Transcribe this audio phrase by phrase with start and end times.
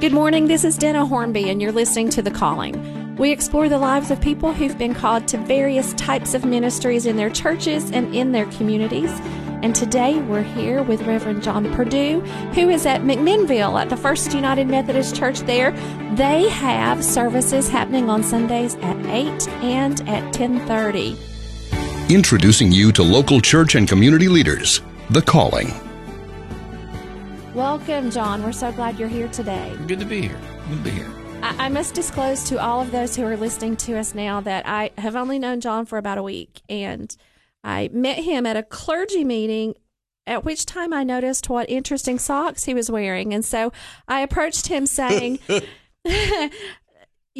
[0.00, 0.46] Good morning.
[0.46, 3.16] This is Denna Hornby, and you're listening to The Calling.
[3.16, 7.16] We explore the lives of people who've been called to various types of ministries in
[7.16, 9.10] their churches and in their communities.
[9.60, 12.20] And today we're here with Reverend John Purdue,
[12.54, 15.72] who is at McMinnville at the First United Methodist Church there.
[16.14, 21.16] They have services happening on Sundays at 8 and at 10:30.
[22.08, 24.80] Introducing you to local church and community leaders.
[25.10, 25.87] The Calling.
[27.58, 28.44] Welcome, John.
[28.44, 29.76] We're so glad you're here today.
[29.88, 30.38] Good to be here.
[30.68, 31.12] Good to be here.
[31.42, 34.64] I, I must disclose to all of those who are listening to us now that
[34.64, 37.14] I have only known John for about a week, and
[37.64, 39.74] I met him at a clergy meeting.
[40.24, 43.34] At which time I noticed what interesting socks he was wearing.
[43.34, 43.72] And so
[44.06, 45.40] I approached him saying,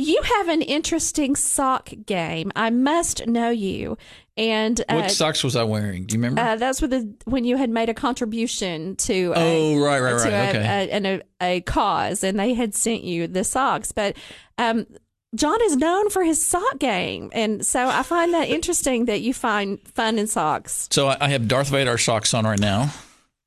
[0.00, 2.52] You have an interesting sock game.
[2.54, 3.98] I must know you.
[4.38, 6.04] And uh, What socks was I wearing?
[6.04, 6.40] Do you remember?
[6.40, 10.12] uh, that's with the, when you had made a contribution to a, oh, right, right,
[10.14, 10.32] right.
[10.32, 10.88] a, Okay.
[10.90, 13.90] and a, a cause, and they had sent you the socks.
[13.90, 14.16] But
[14.56, 14.86] um,
[15.34, 19.34] John is known for his sock game, and so I find that interesting that you
[19.34, 20.88] find fun in socks.
[20.92, 22.92] so I I have Darth Vader socks on right now.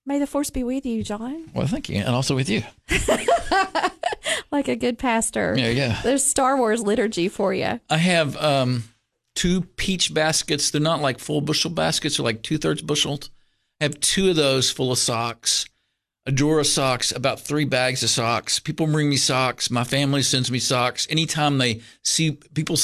[0.06, 1.98] May the force be with you, John, Well, thank you.
[1.98, 2.64] And also with you.
[4.52, 5.56] like a good pastor.
[5.58, 6.02] Yeah, yeah.
[6.04, 7.80] There's Star Wars liturgy for you.
[7.90, 8.84] I have um,
[9.36, 10.72] two peach baskets.
[10.72, 13.30] They're not like full bushel baskets, they're like two thirds bushels.
[13.80, 15.66] I have two of those full of socks,
[16.28, 18.60] a drawer of socks, about three bags of socks.
[18.60, 19.72] People bring me socks.
[19.72, 21.08] My family sends me socks.
[21.10, 22.78] Anytime they see people,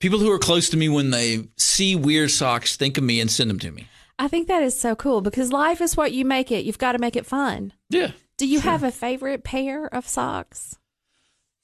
[0.00, 3.30] people who are close to me, when they see weird socks, think of me and
[3.30, 3.88] send them to me.
[4.18, 6.64] I think that is so cool because life is what you make it.
[6.64, 7.72] You've got to make it fun.
[7.88, 8.10] Yeah.
[8.36, 10.76] Do you have a favorite pair of socks?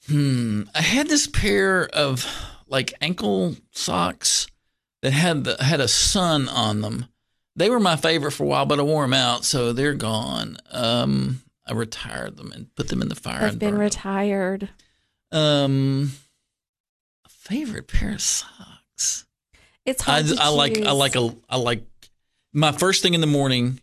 [0.08, 0.62] Hmm.
[0.74, 2.26] I had this pair of
[2.66, 4.46] like ankle socks
[5.02, 7.06] that had the, had a sun on them.
[7.56, 10.56] They were my favorite for a while, but I wore them out, so they're gone.
[10.72, 13.48] Um, I retired them and put them in the fire.
[13.48, 14.70] They've been retired.
[15.30, 15.40] them.
[15.40, 16.12] Um,
[17.24, 19.26] a favorite pair of socks.
[19.84, 21.84] It's I, hard to I like I like a I like
[22.52, 23.80] my first thing in the morning.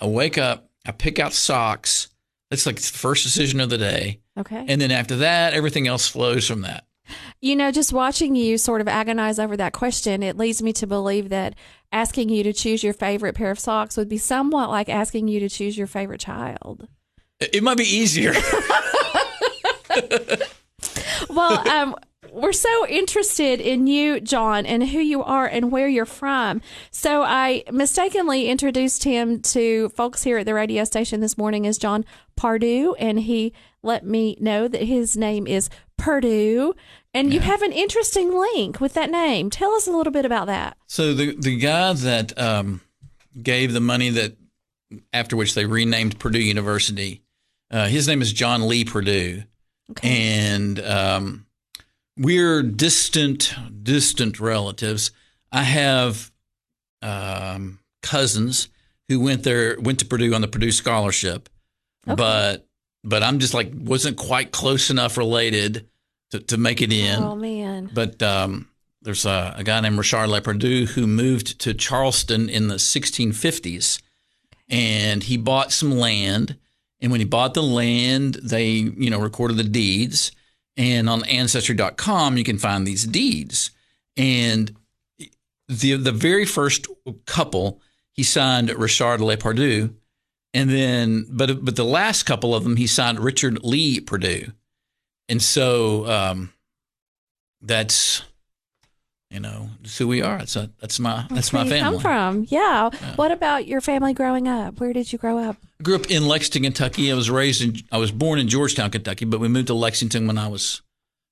[0.00, 2.08] I wake up, I pick out socks.
[2.50, 4.64] That's like it's the first decision of the day, Okay.
[4.68, 6.84] and then after that, everything else flows from that.
[7.40, 10.86] You know, just watching you sort of agonize over that question, it leads me to
[10.86, 11.54] believe that
[11.92, 15.40] asking you to choose your favorite pair of socks would be somewhat like asking you
[15.40, 16.88] to choose your favorite child.
[17.40, 18.32] It might be easier.
[21.34, 21.96] Well, um,
[22.30, 26.60] we're so interested in you, John, and who you are and where you're from.
[26.90, 31.78] So I mistakenly introduced him to folks here at the radio station this morning as
[31.78, 32.04] John
[32.36, 36.74] Pardue, and he let me know that his name is Purdue.
[37.12, 39.48] And you have an interesting link with that name.
[39.48, 40.76] Tell us a little bit about that.
[40.86, 42.80] so the the guy that um,
[43.40, 44.36] gave the money that
[45.12, 47.22] after which they renamed Purdue University,
[47.70, 49.44] uh, his name is John Lee Purdue,
[50.02, 51.46] and um,
[52.16, 55.12] we're distant distant relatives.
[55.52, 56.32] I have
[57.00, 58.68] um, cousins
[59.08, 61.48] who went there went to Purdue on the Purdue scholarship,
[62.04, 62.66] but
[63.04, 65.86] but I'm just like wasn't quite close enough related
[66.30, 67.22] to, to make it in.
[67.22, 67.90] Oh man.
[67.92, 68.68] But um,
[69.02, 74.00] there's a, a guy named Richard Leperdue who moved to Charleston in the 1650s,
[74.68, 76.56] and he bought some land.
[77.00, 80.32] And when he bought the land, they you know recorded the deeds.
[80.76, 83.70] And on Ancestry.com, you can find these deeds.
[84.16, 84.74] And
[85.68, 86.88] the the very first
[87.26, 89.94] couple, he signed Richard Leperdue,
[90.54, 94.52] and then but but the last couple of them, he signed Richard Lee Purdue.
[95.28, 96.52] And so um,
[97.60, 98.22] that's
[99.30, 100.38] you know that's who we are.
[100.38, 101.98] That's a, that's my that's, my where you family.
[101.98, 102.46] come from.
[102.48, 102.90] Yeah.
[103.16, 104.78] What about your family growing up?
[104.78, 105.56] Where did you grow up?
[105.80, 107.10] I grew up in Lexington, Kentucky.
[107.10, 110.26] I was raised in I was born in Georgetown, Kentucky, but we moved to Lexington
[110.28, 110.82] when I was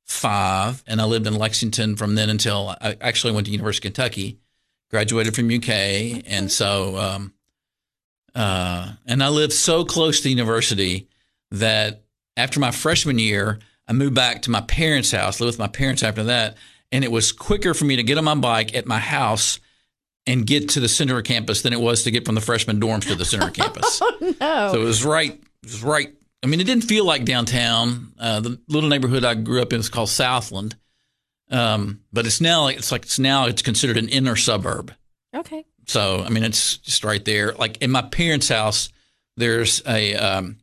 [0.05, 3.95] five, and I lived in Lexington from then until I actually went to University of
[3.95, 4.39] Kentucky,
[4.91, 7.35] graduated from UK, and so um,
[8.35, 11.09] uh, and I lived so close to the university
[11.51, 12.03] that
[12.37, 16.03] after my freshman year, I moved back to my parents' house, lived with my parents
[16.03, 16.57] after that,
[16.91, 19.61] and it was quicker for me to get on my bike at my house
[20.27, 22.81] and get to the center of campus than it was to get from the freshman
[22.81, 24.01] dorms to the center of campus.
[24.21, 24.71] No.
[24.73, 25.33] So it was right.
[25.33, 26.15] It was right.
[26.43, 28.13] I mean, it didn't feel like downtown.
[28.19, 30.77] Uh, the little neighborhood I grew up in is called Southland,
[31.51, 34.93] um, but it's now like it's like it's now it's considered an inner suburb.
[35.35, 35.65] okay.
[35.87, 37.53] So I mean, it's just right there.
[37.53, 38.91] Like in my parents' house,
[39.37, 40.59] there's a um,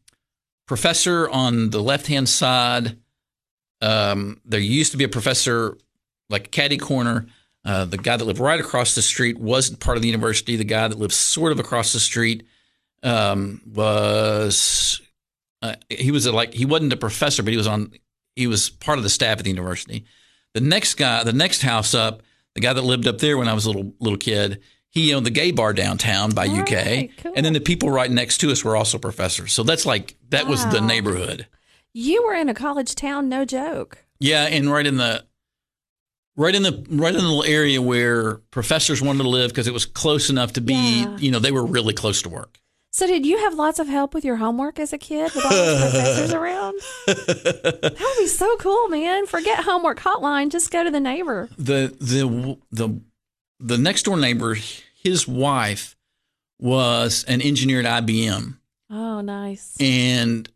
[0.68, 2.98] professor on the left hand side.
[3.82, 5.78] Um, there used to be a professor
[6.30, 7.28] like caddy corner.
[7.66, 10.56] Uh, the guy that lived right across the street wasn't part of the university.
[10.56, 12.46] The guy that lived sort of across the street
[13.04, 15.02] um, was
[15.62, 17.92] uh, he was a, like he wasn't a professor, but he was on
[18.36, 20.06] he was part of the staff at the university.
[20.54, 22.24] The next guy, the next house up,
[22.56, 25.26] the guy that lived up there when I was a little little kid, he owned
[25.26, 27.34] the gay bar downtown by All UK, right, cool.
[27.36, 29.54] and then the people right next to us were also professors.
[29.54, 31.48] So that's like that was the neighborhood.
[31.94, 34.04] You were in a college town, no joke.
[34.20, 35.26] Yeah, and right in the
[36.36, 39.74] right in the right in the little area where professors wanted to live because it
[39.74, 41.18] was close enough to be, Yeah.
[41.18, 42.60] you know, they were really close to work.
[42.92, 45.52] So, did you have lots of help with your homework as a kid with all
[45.52, 46.80] those professors around?
[47.08, 49.26] That would be so cool, man.
[49.28, 50.50] Forget homework hotline.
[50.50, 51.50] Just go to the neighbor.
[51.58, 53.00] the the the
[53.60, 54.56] the next door neighbor,
[55.04, 55.96] his wife
[56.60, 58.58] was an engineer at IBM,
[58.90, 59.76] Oh, nice.
[59.80, 60.50] and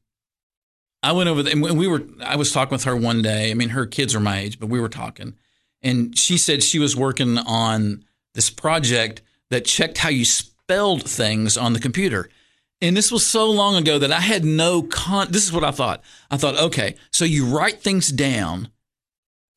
[1.02, 2.04] I went over there, and we were.
[2.24, 3.52] I was talking with her one day.
[3.52, 5.36] I mean, her kids are my age, but we were talking,
[5.82, 11.58] and she said she was working on this project that checked how you spelled things
[11.58, 12.30] on the computer.
[12.82, 15.28] And this was so long ago that I had no con.
[15.30, 16.02] This is what I thought.
[16.32, 18.70] I thought, okay, so you write things down,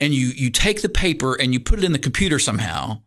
[0.01, 3.03] and you you take the paper and you put it in the computer somehow,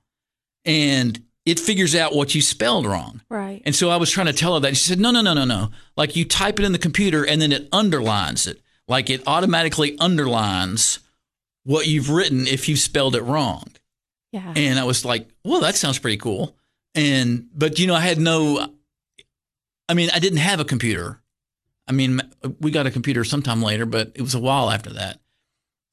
[0.66, 3.22] and it figures out what you spelled wrong.
[3.30, 3.62] Right.
[3.66, 4.68] And so I was trying to tell her that.
[4.68, 5.70] And she said, no, no, no, no, no.
[5.98, 8.62] Like you type it in the computer and then it underlines it.
[8.88, 11.00] Like it automatically underlines
[11.64, 13.72] what you've written if you spelled it wrong.
[14.32, 14.54] Yeah.
[14.56, 16.56] And I was like, well, that sounds pretty cool.
[16.94, 18.74] And, but you know, I had no,
[19.88, 21.20] I mean, I didn't have a computer.
[21.88, 22.22] I mean,
[22.60, 25.20] we got a computer sometime later, but it was a while after that.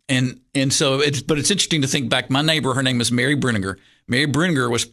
[0.09, 2.31] And, and so it's, but it's interesting to think back.
[2.31, 3.77] My neighbor, her name is Mary Brenninger.
[4.07, 4.87] Mary Brenninger was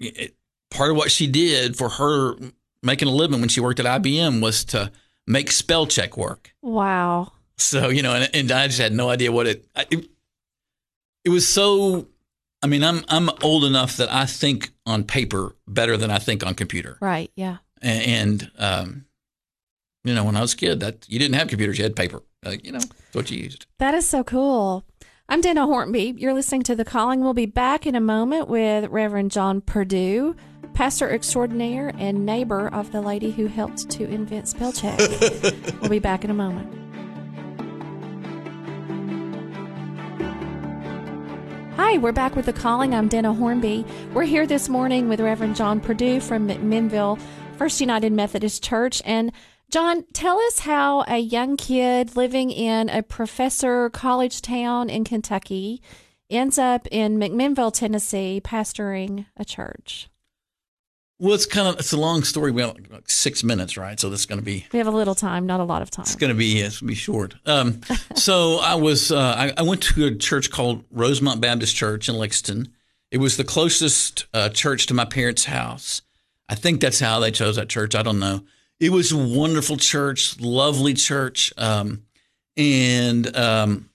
[0.00, 0.34] it-
[0.70, 2.34] part of what she did for her
[2.82, 4.90] making a living when she worked at IBM was to
[5.26, 6.52] make spell check work.
[6.62, 7.32] wow.
[7.60, 10.08] So you know, and, and I just had no idea what it, I- it.
[11.24, 12.06] It was so.
[12.62, 16.46] I mean, I'm I'm old enough that I think on paper better than I think
[16.46, 16.98] on computer.
[17.00, 17.30] Right.
[17.34, 17.56] Yeah.
[17.82, 19.04] And, and um,
[20.08, 22.22] you know, when I was a kid, that you didn't have computers; you had paper.
[22.44, 23.66] Uh, you know, that's what you used.
[23.78, 24.84] That is so cool.
[25.28, 26.14] I'm Denna Hornby.
[26.16, 27.20] You're listening to The Calling.
[27.20, 30.34] We'll be back in a moment with Reverend John Purdue,
[30.72, 34.98] pastor extraordinaire and neighbor of the lady who helped to invent spell check.
[35.82, 36.74] we'll be back in a moment.
[41.76, 42.94] Hi, we're back with The Calling.
[42.94, 43.84] I'm Denna Hornby.
[44.14, 47.20] We're here this morning with Reverend John Purdue from McMinnville
[47.58, 49.02] First United Methodist Church.
[49.04, 49.32] And
[49.70, 55.82] John, tell us how a young kid living in a professor college town in Kentucky
[56.30, 60.08] ends up in McMinnville, Tennessee, pastoring a church.
[61.18, 62.50] Well, it's kind of it's a long story.
[62.50, 64.00] We have like six minutes, right?
[64.00, 66.04] So that's going to be We have a little time, not a lot of time.
[66.04, 67.34] It's going to be it's going to be short.
[67.44, 67.80] Um,
[68.14, 72.14] so I was uh, I, I went to a church called Rosemont Baptist Church in
[72.16, 72.72] Lexington.
[73.10, 76.00] It was the closest uh, church to my parents' house.
[76.48, 77.94] I think that's how they chose that church.
[77.94, 78.44] I don't know.
[78.80, 82.04] It was a wonderful church, lovely church, um,
[82.56, 83.90] and um,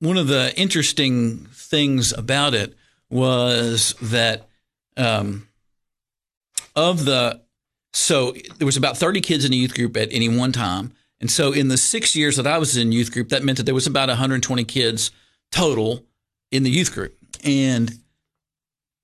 [0.00, 2.74] one of the interesting things about it
[3.10, 4.48] was that
[4.96, 5.48] um,
[6.76, 7.40] of the
[7.92, 10.92] so there was about 30 kids in the youth group at any one time.
[11.20, 13.64] And so in the six years that I was in youth group, that meant that
[13.64, 15.10] there was about 120 kids
[15.50, 16.04] total
[16.52, 17.16] in the youth group.
[17.42, 17.98] And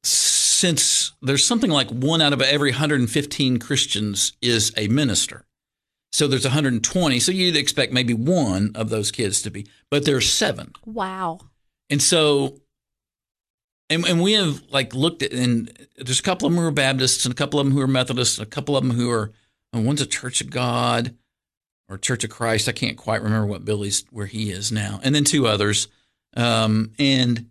[0.05, 5.47] since there's something like one out of every 115 Christians is a minister.
[6.13, 7.19] So there's 120.
[7.19, 10.73] So you'd expect maybe one of those kids to be, but there's seven.
[10.85, 11.41] Wow.
[11.91, 12.61] And so,
[13.91, 16.73] and, and we have like looked at, and there's a couple of them who are
[16.73, 19.11] Baptists and a couple of them who are Methodists, and a couple of them who
[19.11, 19.33] are,
[19.73, 21.17] and one's a Church of God
[21.89, 22.69] or Church of Christ.
[22.69, 25.01] I can't quite remember what Billy's, where he is now.
[25.03, 25.89] And then two others.
[26.37, 27.47] Um, and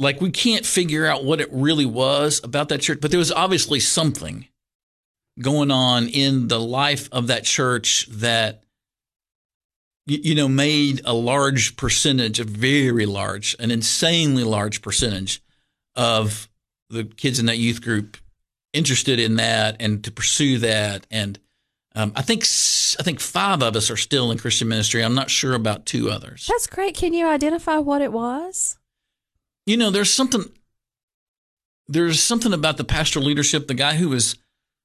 [0.00, 3.30] like we can't figure out what it really was about that church, but there was
[3.30, 4.48] obviously something
[5.38, 8.64] going on in the life of that church that
[10.06, 15.42] you, know, made a large percentage, a very large, an insanely large percentage
[15.94, 16.48] of
[16.88, 18.16] the kids in that youth group
[18.72, 21.06] interested in that and to pursue that.
[21.10, 21.38] And
[21.94, 22.42] um, I think
[22.98, 25.04] I think five of us are still in Christian ministry.
[25.04, 26.46] I'm not sure about two others.
[26.48, 26.96] That's great.
[26.96, 28.79] Can you identify what it was?
[29.66, 30.44] You know, there's something
[31.90, 33.66] there's something about the pastoral leadership.
[33.66, 34.36] The guy who was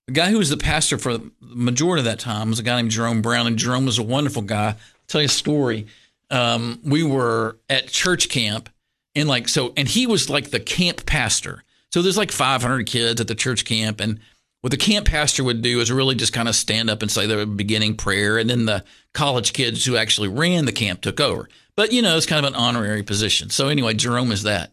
[0.08, 2.75] the guy who was the pastor for the majority of that time was a guy
[2.77, 4.70] named Jerome Brown, and Jerome was a wonderful guy.
[4.70, 4.75] I'll
[5.08, 5.88] tell you a story.
[6.32, 8.70] Um, we were at church camp,
[9.15, 11.63] and like so, and he was like the camp pastor.
[11.91, 14.20] So there's like 500 kids at the church camp, and
[14.62, 17.27] what the camp pastor would do is really just kind of stand up and say
[17.27, 21.48] the beginning prayer, and then the college kids who actually ran the camp took over.
[21.75, 23.50] But you know, it's kind of an honorary position.
[23.50, 24.72] So anyway, Jerome is that,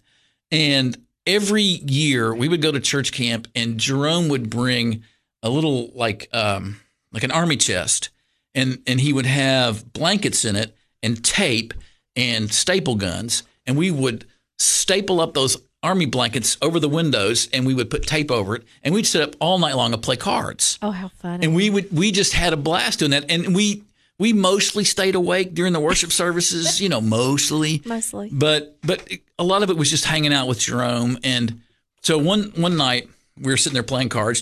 [0.51, 5.03] and every year we would go to church camp, and Jerome would bring
[5.43, 6.81] a little like um,
[7.13, 8.11] like an army chest,
[8.55, 11.75] and and he would have blankets in it and tape
[12.15, 14.27] and staple guns, and we would
[14.59, 18.63] staple up those army blankets over the windows, and we would put tape over it,
[18.85, 20.79] and we'd sit up all night long and play cards.
[20.83, 21.43] Oh, how fun!
[21.43, 23.83] And we would we just had a blast doing that, and we
[24.23, 27.83] we mostly stayed awake during the worship services, you know, mostly.
[27.85, 28.31] Mostly.
[28.33, 31.19] But but a lot of it was just hanging out with Jerome.
[31.25, 31.61] And
[32.03, 34.41] so one one night we were sitting there playing cards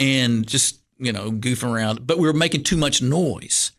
[0.00, 3.70] and just, you know, goofing around, but we were making too much noise.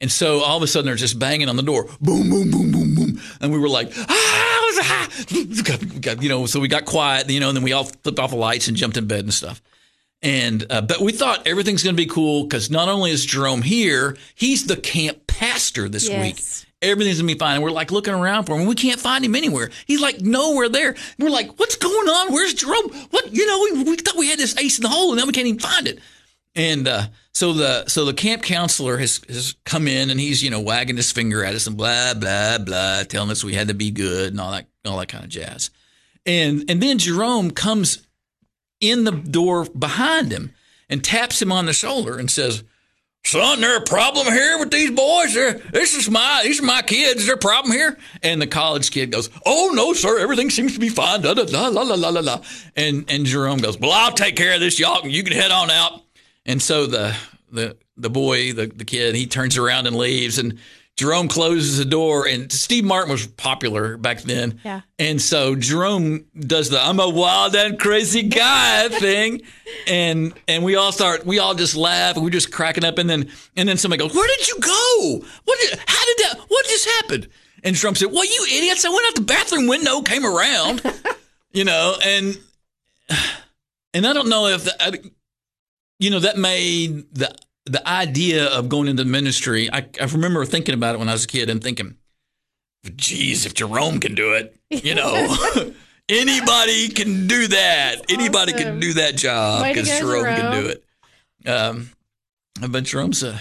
[0.00, 1.86] And so all of a sudden they're just banging on the door.
[2.00, 3.20] Boom, boom, boom, boom, boom.
[3.40, 7.64] And we were like, ah, you know, so we got quiet, you know, and then
[7.64, 9.62] we all flipped off the lights and jumped in bed and stuff.
[10.22, 13.62] And uh, but we thought everything's going to be cool because not only is Jerome
[13.62, 16.20] here, he's the camp pastor this Yes.
[16.20, 16.64] week.
[16.80, 17.54] Everything's gonna be fine.
[17.56, 18.60] And we're like looking around for him.
[18.60, 19.70] and We can't find him anywhere.
[19.86, 20.90] He's like nowhere there.
[20.90, 22.32] And we're like, what's going on?
[22.32, 22.90] Where's Jerome?
[23.10, 23.82] What you know?
[23.82, 25.58] We, we thought we had this ace in the hole, and now we can't even
[25.58, 25.98] find it.
[26.54, 30.50] And uh, so the so the camp counselor has has come in, and he's you
[30.50, 33.74] know wagging his finger at us and blah blah blah, telling us we had to
[33.74, 35.70] be good and all that all that kind of jazz.
[36.26, 38.06] And and then Jerome comes
[38.80, 40.54] in the door behind him
[40.88, 42.62] and taps him on the shoulder and says,
[43.24, 45.34] "Son, there a problem here with these boys?
[45.34, 47.20] They're, this is my these are my kids.
[47.20, 50.18] Is there a problem here?" And the college kid goes, "Oh no, sir.
[50.18, 52.40] Everything seems to be fine." Da da da la la la la la.
[52.76, 55.06] And and Jerome goes, "Well, I'll take care of this, y'all.
[55.06, 56.02] You can head on out."
[56.46, 57.16] And so the
[57.50, 60.58] the the boy, the the kid, he turns around and leaves and.
[60.98, 64.58] Jerome closes the door, and Steve Martin was popular back then.
[64.64, 64.80] Yeah.
[64.98, 69.42] And so Jerome does the "I'm a wild and crazy guy" thing,
[69.86, 73.08] and and we all start, we all just laugh, and we're just cracking up, and
[73.08, 75.24] then and then somebody goes, "Where did you go?
[75.44, 75.58] What?
[75.60, 76.40] Did, how did that?
[76.48, 77.28] What just happened?"
[77.62, 78.84] And Jerome said, "Well, you idiots!
[78.84, 80.82] I went out the bathroom window, came around,
[81.52, 82.36] you know, and
[83.94, 84.98] and I don't know if the, I,
[86.00, 87.32] you know that made the
[87.68, 89.70] the idea of going into the ministry.
[89.72, 91.96] I, I remember thinking about it when I was a kid and thinking,
[92.96, 95.36] geez, if Jerome can do it, you know,
[96.08, 97.96] anybody can do that.
[98.08, 100.84] Anybody can do that job because go, Jerome, can do it.
[101.48, 101.90] Um,
[102.70, 103.40] but Jerome's a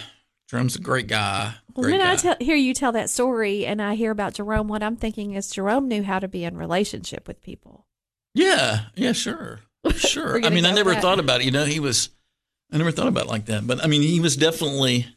[0.49, 1.55] Jerome's a great guy.
[1.73, 2.13] Well, Great when guy.
[2.13, 5.33] I tell, hear you tell that story and I hear about Jerome, what I'm thinking
[5.33, 7.85] is Jerome knew how to be in relationship with people.
[8.33, 9.59] yeah, yeah, sure,
[9.95, 10.43] sure.
[10.43, 11.01] I mean, I never that.
[11.01, 11.45] thought about it.
[11.45, 12.09] You know, he was.
[12.71, 13.65] I never thought about it like that.
[13.65, 15.07] But I mean, he was definitely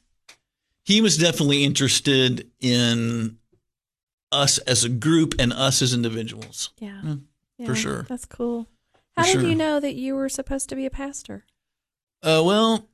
[0.85, 3.39] he was definitely interested in
[4.33, 6.71] us as a group and us as individuals.
[6.79, 7.17] Yeah.
[7.59, 8.07] Yeah for sure.
[8.09, 8.69] That's cool.
[9.17, 9.51] How For did sure.
[9.51, 11.45] you know that you were supposed to be a pastor?
[12.23, 12.89] Uh, well,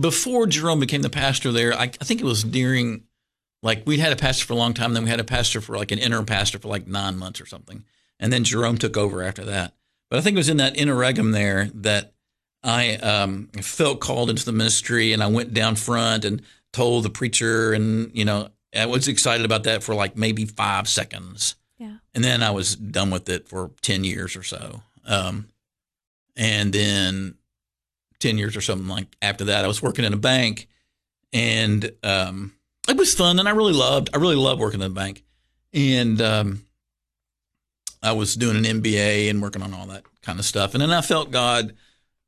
[0.00, 3.04] before Jerome became the pastor there, I, I think it was during,
[3.62, 4.94] like, we'd had a pastor for a long time.
[4.94, 7.46] Then we had a pastor for like an interim pastor for like nine months or
[7.46, 7.84] something.
[8.18, 9.74] And then Jerome took over after that.
[10.10, 12.14] But I think it was in that interregnum there that
[12.66, 16.42] I um, felt called into the ministry and I went down front and
[16.72, 17.72] told the preacher.
[17.72, 21.54] And, you know, I was excited about that for like maybe five seconds.
[21.78, 21.98] Yeah.
[22.12, 24.82] And then I was done with it for 10 years or so.
[25.06, 25.48] Um,
[26.34, 27.36] and then
[28.18, 30.66] 10 years or something like after that, I was working in a bank
[31.32, 32.52] and um,
[32.88, 33.38] it was fun.
[33.38, 35.22] And I really loved, I really loved working in the bank.
[35.72, 36.66] And um,
[38.02, 40.74] I was doing an MBA and working on all that kind of stuff.
[40.74, 41.74] And then I felt God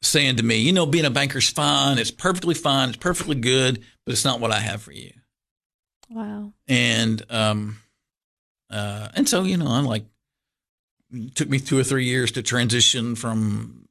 [0.03, 1.99] saying to me, you know, being a banker's fine.
[1.99, 2.89] It's perfectly fine.
[2.91, 5.11] It's perfectly good, but it's not what I have for you
[6.11, 6.53] Wow.
[6.67, 7.79] and um
[8.71, 10.05] uh and so you know i'm like
[11.13, 13.89] it took me two or three years to transition from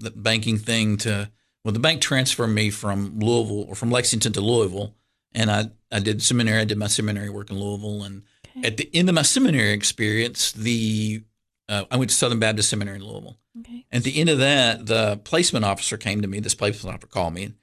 [0.00, 1.30] the banking thing to
[1.64, 4.94] well the bank transferred me from louisville or from lexington to louisville
[5.34, 8.22] and i i did seminary i did my seminary work in louisville and
[8.56, 8.66] Okay.
[8.66, 11.22] at the end of my seminary experience the
[11.68, 13.84] uh, i went to southern baptist seminary in louisville Okay.
[13.90, 16.38] at the end of that, the placement officer came to me.
[16.38, 17.54] This placement officer called me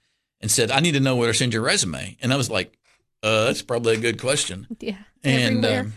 [0.42, 2.78] and said, "I need to know where to send your resume." And I was like,
[3.24, 4.98] uh, "That's probably a good question." Yeah.
[5.24, 5.94] And um,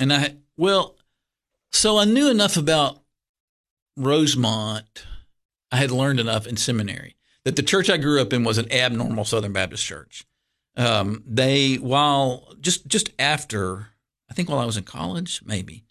[0.00, 0.96] and I well,
[1.70, 2.98] so I knew enough about
[3.96, 5.04] Rosemont.
[5.70, 8.70] I had learned enough in seminary that the church I grew up in was an
[8.72, 10.24] abnormal Southern Baptist church.
[10.76, 13.88] Um, they while just just after
[14.30, 15.84] I think while I was in college, maybe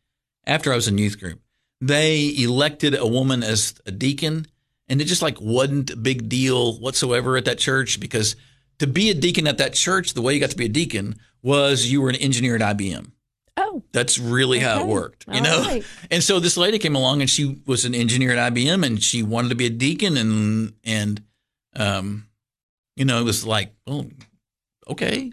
[0.45, 1.41] after I was in youth group,
[1.82, 4.48] they elected a woman as a deacon,
[4.88, 8.36] and it just like wasn't a big deal whatsoever at that church because
[8.79, 11.15] to be a deacon at that church, the way you got to be a deacon
[11.41, 13.12] was you were an engineer at IBM.
[13.58, 13.84] oh.
[13.91, 15.62] That's really how it worked, you All know.
[15.62, 15.84] right.
[16.12, 19.24] And so this lady came along, and she was an engineer at IBM, and she
[19.24, 21.22] wanted to be a deacon, and and
[21.75, 22.27] um,
[22.96, 24.10] you know, it was like, oh,
[24.89, 25.32] okay,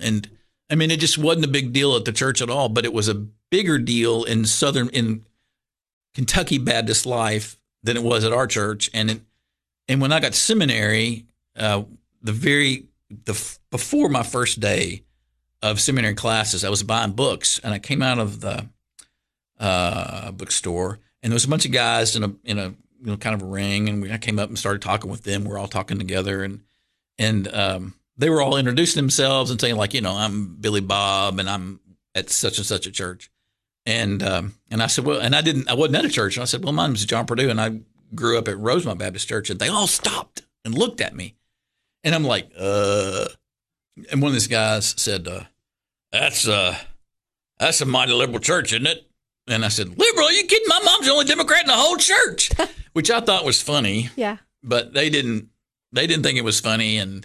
[0.00, 0.28] and
[0.70, 2.92] I mean, it just wasn't a big deal at the church at all, but it
[2.92, 3.14] was a
[3.50, 5.24] bigger deal in southern in
[6.16, 9.20] Kentucky Baptist life than it was at our church, and it,
[9.86, 11.82] and when I got to seminary, uh,
[12.22, 15.02] the very the before my first day
[15.60, 18.66] of seminary classes, I was buying books, and I came out of the
[19.60, 23.18] uh, bookstore, and there was a bunch of guys in a in a you know
[23.18, 25.44] kind of a ring, and we, I came up and started talking with them.
[25.44, 26.62] We are all talking together, and
[27.18, 31.38] and um, they were all introducing themselves and saying like, you know, I'm Billy Bob,
[31.38, 31.78] and I'm
[32.14, 33.30] at such and such a church,
[33.86, 36.42] and um, and I said, well, and I didn't, I wasn't at a church, and
[36.42, 37.80] I said, well, my name's John Purdue, and I
[38.14, 41.36] grew up at Rosemont Baptist Church, and they all stopped and looked at me,
[42.02, 43.26] and I'm like, uh,
[44.10, 45.44] and one of these guys said, uh,
[46.10, 46.76] that's uh,
[47.58, 49.08] that's a mighty liberal church, isn't it?
[49.48, 50.26] And I said, liberal?
[50.26, 50.68] Are you kidding?
[50.68, 52.50] My mom's the only Democrat in the whole church,
[52.92, 54.10] which I thought was funny.
[54.16, 54.38] Yeah.
[54.62, 55.50] But they didn't.
[55.92, 57.24] They didn't think it was funny, and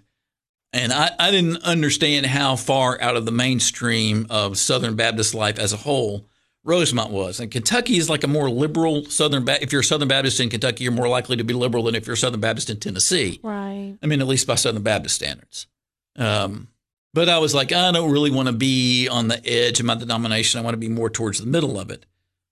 [0.71, 5.57] and I, I didn't understand how far out of the mainstream of Southern Baptist life
[5.57, 6.27] as a whole
[6.63, 7.39] Rosemont was.
[7.39, 9.45] And Kentucky is like a more liberal Southern.
[9.45, 11.95] Ba- if you're a Southern Baptist in Kentucky, you're more likely to be liberal than
[11.95, 13.39] if you're a Southern Baptist in Tennessee.
[13.43, 13.97] Right.
[14.01, 15.67] I mean, at least by Southern Baptist standards.
[16.15, 16.67] Um,
[17.13, 19.95] but I was like, I don't really want to be on the edge of my
[19.95, 20.59] denomination.
[20.59, 22.05] I want to be more towards the middle of it.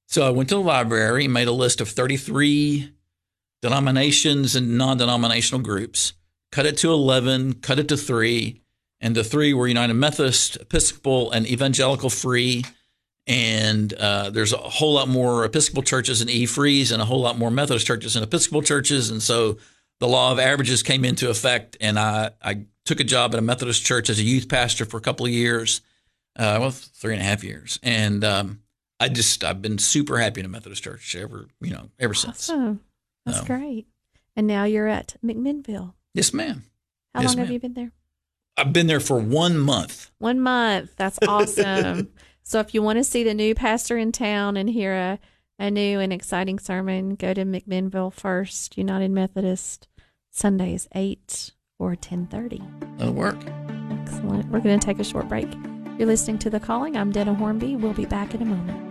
[0.08, 2.92] So I went to the library, made a list of 33
[3.62, 6.14] denominations and non denominational groups,
[6.52, 8.62] cut it to 11, cut it to three.
[9.00, 12.66] And the three were United Methodist, Episcopal, and Evangelical Free.
[13.30, 17.38] And uh, there's a whole lot more Episcopal churches and E-Frees and a whole lot
[17.38, 19.12] more Methodist churches and Episcopal churches.
[19.12, 19.58] And so
[20.00, 21.78] the law of averages came into effect.
[21.80, 24.98] And I, I took a job at a Methodist church as a youth pastor for
[24.98, 25.82] a couple of years,
[26.38, 27.80] uh, well, three and a half years.
[27.84, 28.62] And um,
[29.00, 32.50] I just I've been super happy in a Methodist church ever you know ever since.
[32.50, 32.80] Awesome.
[33.28, 33.86] That's great.
[34.36, 35.94] And now you're at McMinnville.
[36.16, 36.64] Yes, ma'am.
[37.14, 37.92] How Yes, long have you been there?
[38.58, 40.10] I've been there for one month.
[40.18, 40.92] One month.
[40.96, 42.12] That's awesome.
[42.50, 45.20] so if you want to see the new pastor in town and hear a,
[45.60, 49.88] a new and exciting sermon, go to McMinnville First United Methodist
[50.32, 52.64] Sundays eight or ten thirty.
[52.98, 53.38] That'll work.
[54.02, 54.50] Excellent.
[54.50, 55.48] We're going to take a short break.
[56.00, 56.98] You're listening to The Calling.
[56.98, 57.76] I'm Denna Hornby.
[57.76, 58.88] We'll be back in a moment.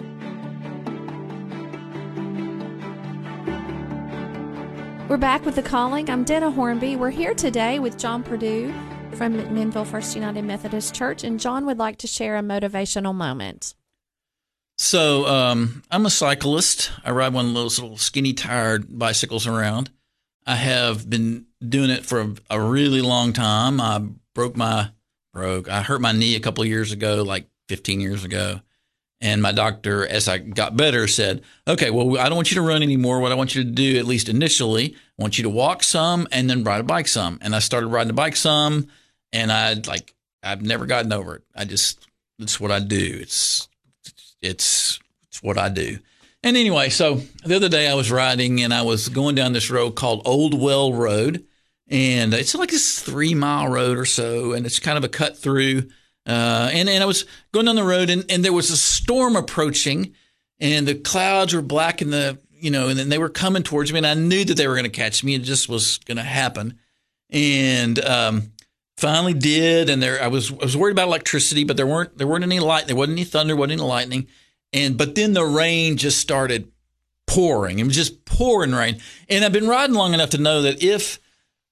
[5.10, 6.08] We're back with The Calling.
[6.08, 6.94] I'm Denna Hornby.
[6.94, 8.72] We're here today with John Purdue
[9.18, 13.74] from McMinnville First United Methodist Church, and John would like to share a motivational moment.
[14.76, 16.92] So um, I'm a cyclist.
[17.04, 19.90] I ride one of those little skinny tired bicycles around.
[20.46, 23.80] I have been doing it for a, a really long time.
[23.80, 24.00] I
[24.36, 24.90] broke my
[25.34, 25.68] broke.
[25.68, 28.60] I hurt my knee a couple years ago, like 15 years ago.
[29.20, 32.62] And my doctor, as I got better, said, "Okay, well, I don't want you to
[32.62, 33.18] run anymore.
[33.18, 36.28] What I want you to do, at least initially, I want you to walk some
[36.30, 38.86] and then ride a bike some." And I started riding the bike some,
[39.32, 41.42] and I like I've never gotten over it.
[41.54, 42.06] I just
[42.38, 43.18] it's what I do.
[43.20, 43.68] It's
[44.40, 45.98] it's it's what I do.
[46.42, 49.70] And anyway, so the other day I was riding and I was going down this
[49.70, 51.44] road called Old Well Road,
[51.88, 55.36] and it's like this three mile road or so, and it's kind of a cut
[55.36, 55.88] through.
[56.26, 59.34] Uh, and and I was going down the road, and, and there was a storm
[59.34, 60.14] approaching,
[60.60, 63.92] and the clouds were black in the you know, and then they were coming towards
[63.92, 65.34] me, and I knew that they were going to catch me.
[65.34, 66.78] It just was going to happen,
[67.30, 68.52] and um,
[68.98, 69.88] finally did.
[69.88, 72.60] And there, I was I was worried about electricity, but there weren't there weren't any
[72.60, 74.26] light, there wasn't any thunder, wasn't any lightning,
[74.72, 76.70] and but then the rain just started
[77.26, 77.78] pouring.
[77.78, 81.20] It was just pouring rain, and I've been riding long enough to know that if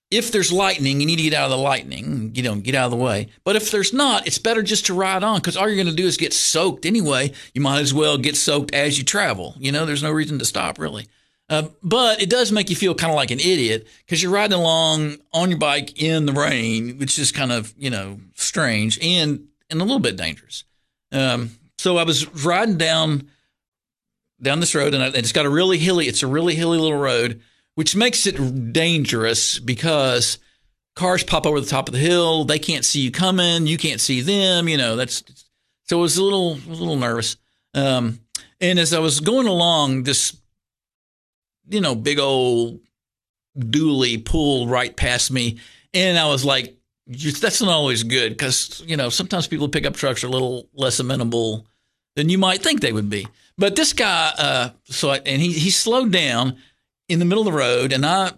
[0.08, 2.84] if there's lightning, you need to get out of the lightning, you know, get out
[2.84, 3.28] of the way.
[3.42, 5.92] But if there's not, it's better just to ride on because all you're going to
[5.92, 7.32] do is get soaked anyway.
[7.54, 9.56] You might as well get soaked as you travel.
[9.58, 11.06] You know, there's no reason to stop really.
[11.48, 14.59] Uh, but it does make you feel kind of like an idiot because you're riding
[14.59, 19.46] along on your bike in the rain, which is kind of you know strange and
[19.70, 20.64] and a little bit dangerous.
[21.12, 23.30] Um, so I was riding down
[24.42, 26.09] down this road, and I, it's got a really hilly.
[26.09, 27.40] It's a really hilly little road,
[27.76, 30.38] which makes it dangerous because
[30.96, 32.44] cars pop over the top of the hill.
[32.44, 33.68] They can't see you coming.
[33.68, 34.68] You can't see them.
[34.68, 35.22] You know that's
[35.85, 35.98] so.
[35.98, 37.37] I was a little a little nervous.
[37.72, 38.20] Um,
[38.61, 40.37] and as I was going along, this
[41.68, 42.81] you know big old
[43.59, 45.59] dually pulled right past me,
[45.94, 46.76] and I was like,
[47.07, 50.68] "That's not always good because you know sometimes people pick up trucks are a little
[50.74, 51.66] less amenable
[52.14, 53.26] than you might think they would be."
[53.59, 56.57] But this guy, uh, so I, and he he slowed down
[57.09, 58.33] in the middle of the road, and I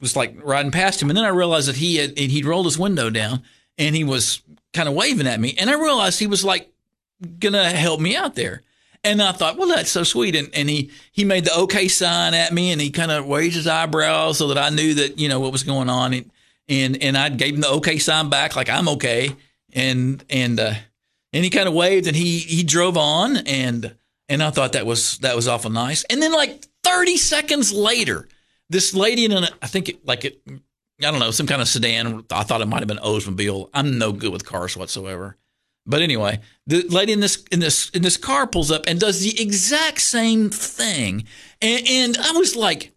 [0.00, 2.78] was like riding past him, and then I realized that he had he'd rolled his
[2.78, 3.42] window down,
[3.78, 4.42] and he was
[4.72, 6.70] kind of waving at me, and I realized he was like
[7.38, 8.62] gonna help me out there.
[9.06, 10.34] And I thought, well, that's so sweet.
[10.34, 13.54] And, and he, he made the okay sign at me and he kind of raised
[13.54, 16.12] his eyebrows so that I knew that, you know, what was going on.
[16.12, 16.30] And,
[16.68, 19.30] and, and I gave him the okay sign back, like I'm okay.
[19.72, 20.74] And, and, uh,
[21.32, 23.94] and he kind of waved and he, he drove on and,
[24.28, 26.02] and I thought that was, that was awful nice.
[26.10, 28.26] And then like 30 seconds later,
[28.70, 30.40] this lady in an, I think it, like it
[31.00, 32.24] I don't know, some kind of sedan.
[32.30, 33.68] I thought it might have been Oldsmobile.
[33.74, 35.36] I'm no good with cars whatsoever.
[35.86, 39.20] But anyway, the lady in this in this in this car pulls up and does
[39.20, 41.24] the exact same thing,
[41.62, 42.92] and, and I was like,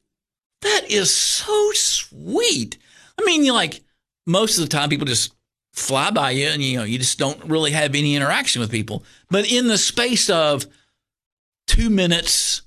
[0.62, 2.78] "That is so sweet."
[3.20, 3.82] I mean, you like
[4.26, 5.36] most of the time people just
[5.74, 9.04] fly by you, and you know you just don't really have any interaction with people.
[9.30, 10.66] But in the space of
[11.68, 12.64] two minutes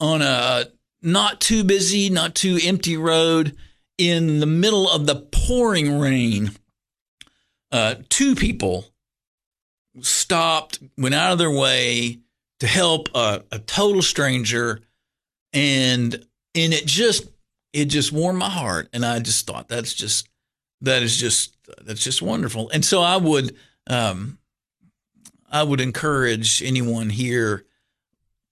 [0.00, 0.64] on a
[1.02, 3.56] not too busy, not too empty road
[3.96, 6.50] in the middle of the pouring rain,
[7.70, 8.91] uh, two people
[10.00, 12.18] stopped, went out of their way
[12.60, 14.80] to help a, a total stranger,
[15.52, 16.14] and
[16.54, 17.28] and it just
[17.72, 20.28] it just warmed my heart, and I just thought that's just
[20.80, 24.38] that is just that's just wonderful, and so I would um,
[25.50, 27.64] I would encourage anyone here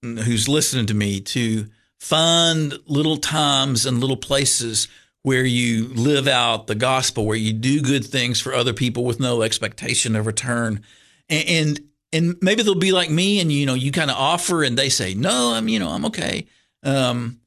[0.03, 1.67] who's listening to me to
[1.99, 4.89] find little times and little places
[5.23, 9.21] where you live out the gospel, where you do good things for other people with
[9.21, 10.83] no expectation of return
[11.31, 11.81] and, and
[12.13, 14.89] and maybe they'll be like me and you know you kind of offer and they
[14.89, 16.47] say no i'm you know i'm okay.
[16.83, 17.41] Um,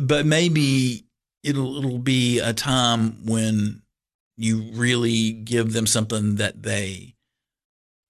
[0.00, 1.04] but maybe
[1.42, 3.82] it'll it'll be a time when
[4.36, 7.14] you really give them something that they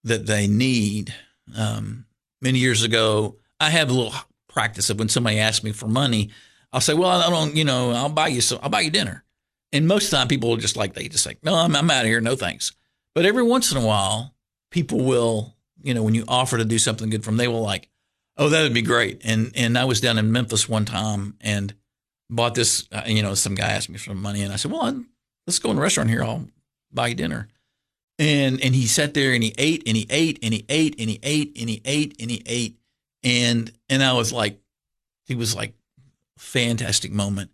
[0.03, 1.13] that they need.
[1.55, 2.05] Um,
[2.41, 4.13] many years ago i have a little
[4.49, 6.29] practice of when somebody asks me for money
[6.73, 9.23] i'll say well i don't you know i'll buy you so i'll buy you dinner.
[9.73, 11.89] And most of the time people are just like they just like no i'm, I'm
[11.89, 12.73] out of here no thanks.
[13.13, 14.33] But every once in a while
[14.71, 17.61] people will, you know, when you offer to do something good for them, they will
[17.61, 17.89] like,
[18.37, 19.21] oh, that would be great.
[19.23, 21.73] And and I was down in Memphis one time and
[22.29, 22.87] bought this.
[22.91, 25.03] Uh, you know, some guy asked me for money, and I said, well,
[25.45, 26.23] let's go in a restaurant here.
[26.23, 26.47] I'll
[26.91, 27.47] buy you dinner.
[28.17, 31.09] And and he sat there and he ate and he ate and he ate and
[31.09, 32.77] he ate and he ate and he ate
[33.23, 34.59] and and I was like,
[35.25, 35.73] he was like,
[36.37, 37.51] fantastic moment,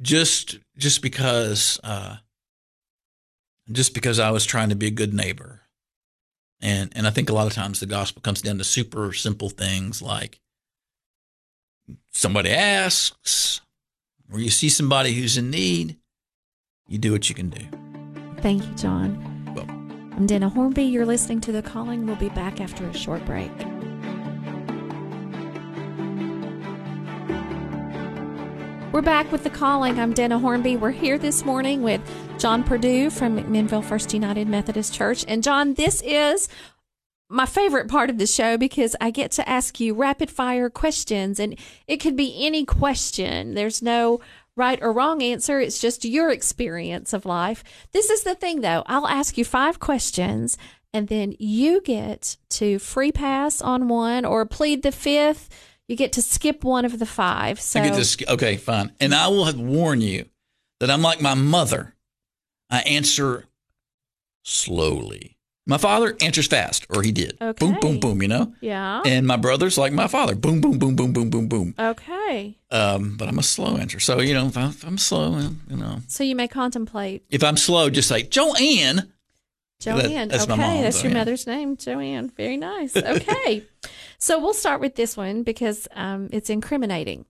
[0.00, 1.80] just just because.
[1.82, 2.16] Uh,
[3.72, 5.65] just because I was trying to be a good neighbor
[6.60, 9.50] and and I think a lot of times the gospel comes down to super simple
[9.50, 10.40] things like
[12.12, 13.60] somebody asks
[14.32, 15.96] or you see somebody who's in need,
[16.88, 17.64] you do what you can do.
[18.40, 19.52] Thank you, John.
[19.54, 19.66] Well,
[20.16, 20.84] I'm Denna Hornby.
[20.84, 22.06] You're listening to The Calling.
[22.06, 23.52] We'll be back after a short break.
[28.96, 30.00] We're back with The Calling.
[30.00, 30.78] I'm Denna Hornby.
[30.78, 32.00] We're here this morning with
[32.38, 35.22] John Purdue from McMinnville First United Methodist Church.
[35.28, 36.48] And John, this is
[37.28, 41.38] my favorite part of the show because I get to ask you rapid fire questions
[41.38, 43.52] and it could be any question.
[43.52, 44.20] There's no
[44.56, 45.60] right or wrong answer.
[45.60, 47.62] It's just your experience of life.
[47.92, 48.82] This is the thing though.
[48.86, 50.56] I'll ask you five questions
[50.94, 55.50] and then you get to free pass on one or plead the fifth
[55.88, 57.60] you get to skip one of the five.
[57.60, 58.92] So I get to okay, fine.
[59.00, 60.26] And I will have warn you
[60.80, 61.94] that I'm like my mother.
[62.68, 63.46] I answer
[64.42, 65.36] slowly.
[65.68, 67.36] My father answers fast, or he did.
[67.40, 67.64] Okay.
[67.64, 68.22] Boom, boom, boom.
[68.22, 68.54] You know.
[68.60, 69.02] Yeah.
[69.04, 70.36] And my brother's like my father.
[70.36, 71.74] Boom, boom, boom, boom, boom, boom, boom.
[71.76, 72.56] Okay.
[72.70, 73.98] Um, but I'm a slow answer.
[73.98, 75.36] So you know, if, I, am slow,
[75.68, 75.98] you know.
[76.06, 77.24] So you may contemplate.
[77.30, 79.12] If I'm slow, just say Joanne.
[79.80, 80.12] Joanne.
[80.12, 82.30] That, that's okay, mom, that's your mother's name, Joanne.
[82.30, 82.96] Very nice.
[82.96, 83.64] Okay.
[84.18, 87.24] so we'll start with this one because um, it's incriminating.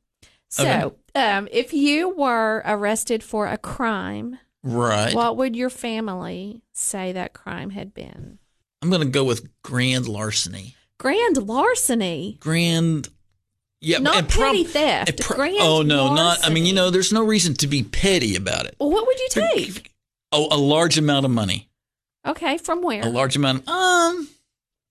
[0.48, 5.14] So, um, if you were arrested for a crime, Right.
[5.14, 8.38] what would your family say that crime had been?
[8.80, 10.76] I'm going to go with grand larceny.
[10.98, 13.08] Grand larceny, Grand.
[13.80, 15.20] Yeah, not and prob- petty theft.
[15.20, 16.38] pro- grand oh no, not.
[16.44, 18.74] I mean, you know, there's no reason to be petty about it.
[18.80, 19.92] Well, what would you take?
[20.32, 21.68] Oh, a large amount of money.
[22.26, 23.02] Okay, from where?
[23.02, 23.68] A large amount.
[23.68, 24.28] Um,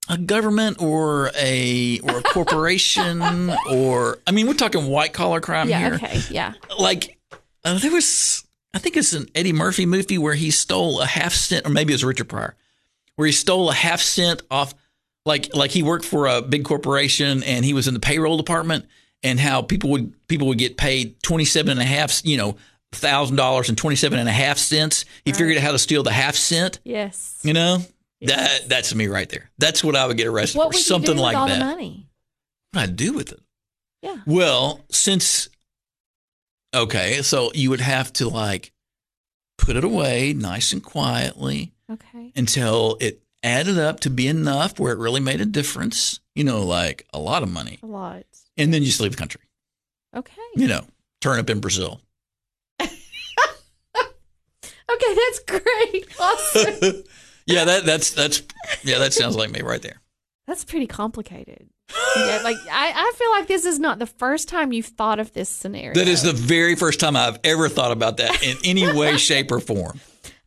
[0.10, 3.22] a government or a or a corporation
[3.70, 5.80] or I mean, we're talking white collar crime yeah.
[5.80, 5.94] here.
[5.96, 6.22] Okay.
[6.30, 6.54] Yeah.
[6.78, 7.18] Like
[7.64, 11.34] uh, there was, I think it's an Eddie Murphy movie where he stole a half
[11.34, 12.56] cent, or maybe it was Richard Pryor,
[13.16, 14.74] where he stole a half cent off.
[15.26, 18.86] Like like he worked for a big corporation and he was in the payroll department
[19.24, 22.58] and how people would people would get paid twenty seven and a half you know
[22.92, 25.04] thousand dollars and twenty seven and a half cents.
[25.24, 26.80] He figured out how to steal the half cent.
[26.84, 27.40] Yes.
[27.42, 27.80] You know,
[28.22, 28.60] Yes.
[28.62, 29.50] that that's me right there.
[29.58, 30.78] That's what I would get arrested What for.
[30.78, 31.60] would Something you do with like all that.
[31.60, 32.08] the money?
[32.72, 33.42] What I do with it?
[34.02, 34.18] Yeah.
[34.26, 35.50] Well, since
[36.74, 38.72] okay, so you would have to like
[39.58, 42.32] put it away nice and quietly Okay.
[42.36, 46.20] until it added up to be enough where it really made a difference.
[46.36, 48.24] You know, like a lot of money, A lot.
[48.58, 49.42] and then you just leave the country.
[50.16, 50.34] Okay.
[50.56, 50.86] You know,
[51.22, 52.02] turn up in Brazil.
[54.88, 56.08] Okay, that's great.
[56.20, 57.04] Awesome.
[57.46, 58.44] yeah, that that's that's
[58.84, 60.02] yeah, that sounds like me right there.
[60.48, 61.70] that's pretty complicated.
[62.18, 65.34] yeah, like I, I feel like this is not the first time you've thought of
[65.34, 65.94] this scenario.
[65.94, 69.52] That is the very first time I've ever thought about that in any way, shape,
[69.52, 70.00] or form.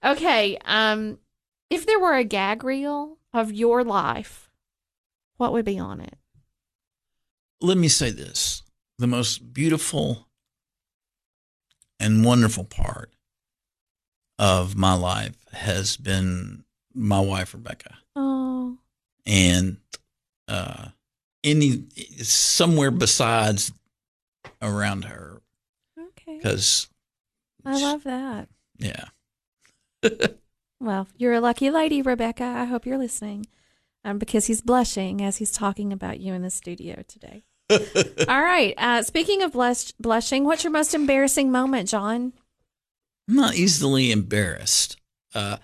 [0.05, 0.59] Okay.
[0.65, 1.19] Um,
[1.71, 4.51] if there were a gag reel of your life,
[5.37, 6.17] what would be on it?
[7.61, 8.63] Let me say this
[8.99, 10.29] the most beautiful
[12.01, 13.13] and wonderful part
[14.39, 17.95] of my life has been my wife, Rebecca.
[18.17, 18.79] Oh,
[19.27, 19.79] And
[20.49, 20.89] uh,
[21.45, 21.85] any
[22.23, 23.73] somewhere besides
[24.61, 25.41] around her
[25.99, 26.37] okay.
[26.39, 26.89] because
[27.65, 28.49] I love that.
[28.79, 29.05] yeah
[30.81, 32.45] Well, you're a lucky lady, Rebecca.
[32.45, 33.47] I hope you're listening.
[34.05, 37.43] Um, because he's blushing as he's talking about you in the studio today.
[37.71, 38.75] All right.
[38.79, 42.33] Uh, speaking of blush- blushing, what's your most embarrassing moment, John?
[43.29, 44.97] I'm not easily embarrassed.
[45.35, 45.57] Uh,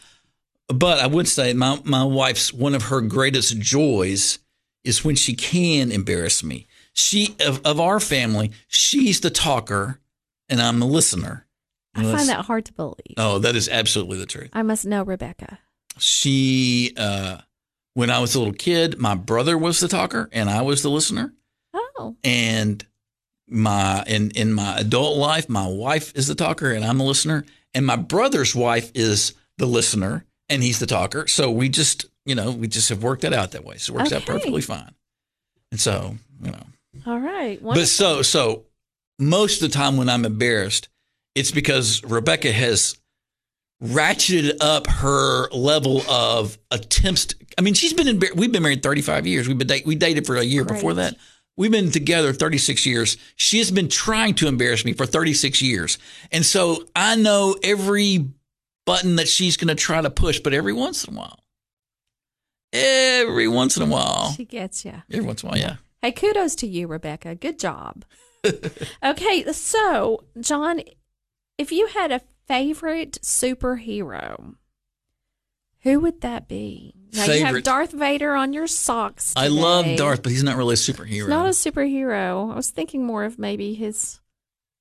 [0.69, 4.39] but I would say my, my wife's one of her greatest joys
[4.83, 6.67] is when she can embarrass me.
[6.93, 10.01] She of, of our family, she's the talker
[10.49, 11.47] and I'm the listener.
[11.97, 13.15] I find that hard to believe.
[13.17, 14.51] Oh, that is absolutely the truth.
[14.53, 15.61] I must know Rebecca.
[15.99, 17.39] She uh,
[17.95, 20.91] when I was a little kid, my brother was the talker and I was the
[20.91, 21.33] listener.
[21.97, 22.85] Oh, and
[23.49, 27.45] my in in my adult life my wife is the talker and i'm the listener
[27.75, 31.27] and my brother's wife is the listener and he's the talker.
[31.27, 33.77] So we just you know we just have worked that out that way.
[33.79, 34.95] So it works out perfectly fine.
[35.71, 36.67] And so you know.
[37.07, 37.61] All right.
[37.63, 38.65] but so so
[39.19, 40.89] most of the time when i'm embarrassed
[41.35, 42.97] it's because rebecca has
[43.83, 47.27] ratcheted up her level of attempts.
[47.27, 49.49] To- i mean she's been in we've been married 35 years.
[49.49, 51.17] We've been date, we dated for a year before that.
[51.57, 53.17] We've been together 36 years.
[53.37, 55.99] She has been trying to embarrass me for 36 years.
[56.33, 58.29] And so i know every
[58.87, 61.41] button that she's going to try to push but every once in a while
[62.73, 65.03] every once in a while she gets you.
[65.13, 67.35] every once in a while yeah Hey, kudos to you, Rebecca.
[67.35, 68.05] Good job.
[69.03, 70.83] okay, so John,
[71.57, 74.57] if you had a favorite superhero,
[75.81, 76.93] who would that be?
[77.15, 79.33] Now you have Darth Vader on your socks.
[79.35, 82.53] i love darth but he's not really a superhero He's not a superhero.
[82.53, 84.21] I was thinking more of maybe his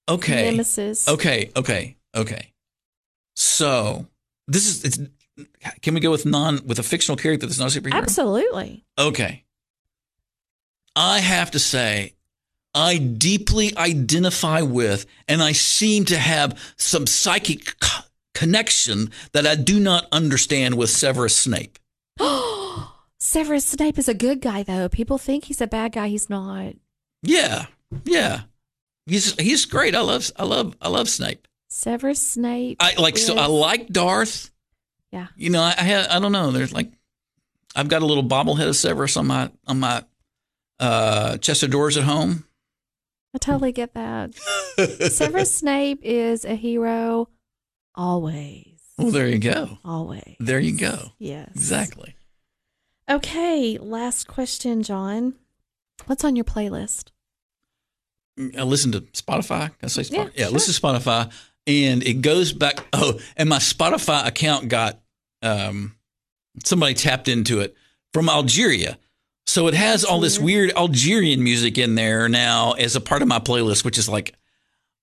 [0.09, 1.07] okay nemesis.
[1.07, 2.51] Okay, okay, okay.
[3.35, 4.07] So
[4.47, 4.99] this is it's.
[5.81, 7.95] Can we go with non with a fictional character that's not a superhero?
[7.95, 8.85] Absolutely.
[8.99, 9.43] Okay.
[10.95, 12.13] I have to say,
[12.75, 18.03] I deeply identify with, and I seem to have some psychic co-
[18.35, 21.79] connection that I do not understand with Severus Snape.
[22.19, 24.89] Oh Severus Snape is a good guy, though.
[24.89, 26.09] People think he's a bad guy.
[26.09, 26.73] He's not.
[27.23, 27.67] Yeah,
[28.03, 28.41] yeah.
[29.05, 29.95] He's he's great.
[29.95, 31.47] I love I love I love Snape.
[31.73, 32.77] Severus Snape.
[32.79, 34.51] I like so I like Darth.
[35.11, 35.27] Yeah.
[35.35, 36.51] You know, I, I had I don't know.
[36.51, 36.91] There's like
[37.75, 40.03] I've got a little bobblehead of Severus on my on my
[40.79, 42.45] uh, chest of drawers at home.
[43.33, 44.35] I totally get that.
[45.11, 47.29] Severus Snape is a hero
[47.95, 48.67] always.
[48.99, 49.79] Well, there you go.
[49.83, 50.35] Always.
[50.39, 51.13] There you go.
[51.17, 51.49] Yes.
[51.55, 52.15] Exactly.
[53.09, 55.33] Okay, last question, John.
[56.05, 57.09] What's on your playlist?
[58.57, 59.67] I listen to Spotify.
[59.67, 60.11] Can I say Spotify?
[60.35, 61.31] Yeah, Yeah, listen to Spotify,
[61.67, 62.85] and it goes back.
[62.93, 64.99] Oh, and my Spotify account got
[65.41, 65.95] um,
[66.63, 67.75] somebody tapped into it
[68.13, 68.97] from Algeria.
[69.45, 73.27] So it has all this weird Algerian music in there now as a part of
[73.27, 74.33] my playlist, which is like,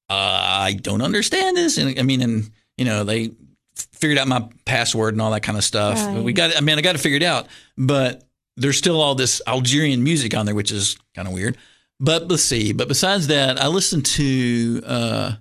[0.08, 1.78] uh, I don't understand this.
[1.78, 3.32] And I mean, and you know, they
[3.74, 5.98] figured out my password and all that kind of stuff.
[5.98, 6.22] Right.
[6.22, 8.24] We got, I mean, I got to figure it out, but
[8.56, 11.56] there's still all this Algerian music on there, which is kind of weird.
[11.98, 12.72] But let's see.
[12.72, 15.32] But besides that, I listen to, uh,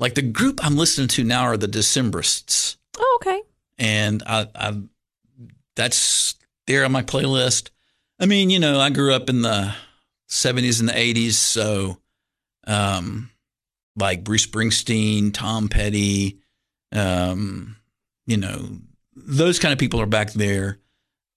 [0.00, 3.42] like the group I'm listening to now are the Decemberists Oh, okay.
[3.78, 4.80] and I, I
[5.76, 6.34] that's
[6.66, 7.70] there on my playlist.
[8.20, 9.74] I mean, you know, I grew up in the
[10.28, 11.98] 70s and the 80s, so
[12.66, 13.30] um,
[13.96, 16.38] like Bruce Springsteen, Tom Petty,
[16.92, 17.76] um,
[18.26, 18.68] you know,
[19.14, 20.78] those kind of people are back there.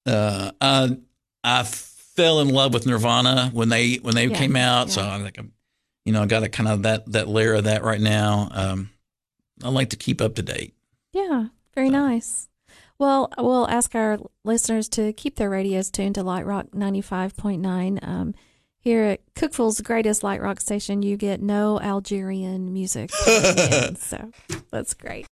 [0.06, 0.98] Uh, I
[1.44, 5.24] I fell in love with Nirvana when they when they Yeah, came out, so I'm
[5.24, 5.54] like, I'm,
[6.06, 8.50] you know, I got a kind of that that layer of that right now.
[8.52, 8.90] Um,
[9.64, 10.74] I like to keep up to date.
[11.14, 12.48] Yeah, very So- nice.
[12.98, 17.98] Well, we'll ask our listeners to keep their radios tuned to Light Rock 95.9.
[18.08, 18.36] Um,
[18.80, 23.10] here at Cookeville's greatest light rock station, you get no Algerian music.
[23.28, 24.32] in, so
[24.70, 25.26] that's great.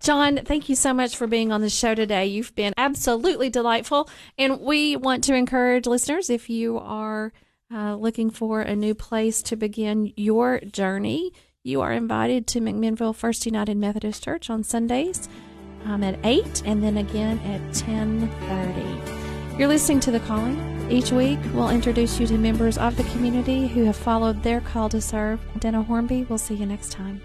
[0.00, 2.26] John, thank you so much for being on the show today.
[2.26, 4.08] You've been absolutely delightful.
[4.38, 7.32] And we want to encourage listeners if you are
[7.72, 13.14] uh, looking for a new place to begin your journey, you are invited to McMinnville
[13.14, 15.28] First United Methodist Church on Sundays
[15.84, 19.58] um, at 8 and then again at 10.30.
[19.58, 20.66] You're listening to The Calling.
[20.90, 24.88] Each week, we'll introduce you to members of the community who have followed their call
[24.88, 25.40] to serve.
[25.58, 27.20] Denna Hornby, we'll see you next time.